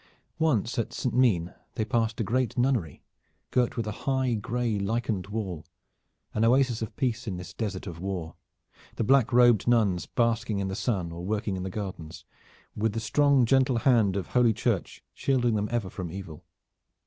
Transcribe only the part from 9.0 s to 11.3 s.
black robed nuns basking in the sun or